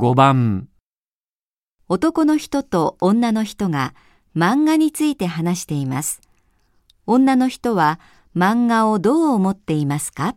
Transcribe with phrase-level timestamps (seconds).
[0.00, 0.68] 5番
[1.88, 3.96] 男の人と女の人が
[4.36, 6.20] 漫画について話しています。
[7.04, 7.98] 女の人は
[8.36, 10.36] 漫画をどう思っていますか？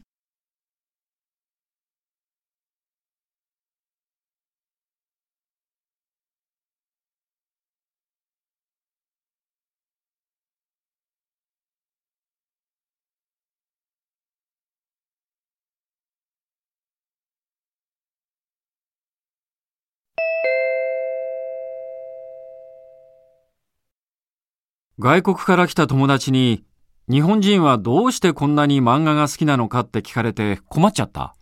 [25.03, 26.63] 外国から来た友達に
[27.09, 31.33] 日本人はどうしてこんなに漫画が好きなのかって聞かれて困っちゃった。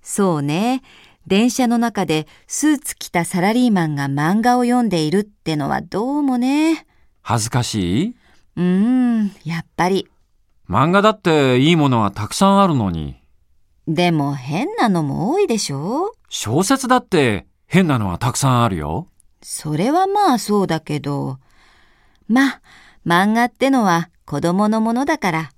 [0.00, 0.82] そうね。
[1.26, 6.86] 電車の中でスーツ着たサラリーマンが漫画を読んでいるってのはどうもね。
[7.20, 8.14] 恥ずかしい？
[8.54, 10.06] うーん、やっぱり。
[10.70, 13.16] 漫画だっていいものはたくさんあるのに。
[13.88, 19.08] でも変なのも多いでしょ小説だって変なのはたくさんあるよ。
[19.42, 21.38] それはまあそうだけど。
[22.28, 22.60] まあ、
[23.06, 25.50] 漫画ってのは子供のものだから、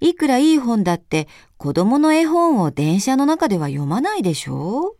[0.00, 4.96] いくらいい本だって子供の絵本を電車の中では読まないでしょ？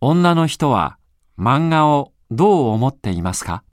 [0.00, 0.98] 女の人は
[1.38, 3.64] 漫画をどう思っていますか？